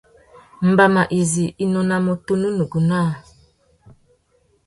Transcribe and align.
Mbama 0.69 1.03
izí 1.19 1.45
i 1.63 1.65
nônamú 1.73 2.13
tunu 2.25 2.47
nuguá 2.57 2.81
naā. 2.89 3.11